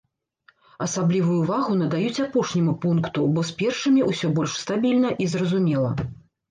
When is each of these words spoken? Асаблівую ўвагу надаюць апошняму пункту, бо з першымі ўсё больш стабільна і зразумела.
Асаблівую 0.85 1.35
ўвагу 1.41 1.75
надаюць 1.83 2.23
апошняму 2.25 2.73
пункту, 2.87 3.19
бо 3.37 3.47
з 3.51 3.59
першымі 3.63 4.01
ўсё 4.09 4.27
больш 4.41 4.61
стабільна 4.67 5.09
і 5.25 5.33
зразумела. 5.37 5.97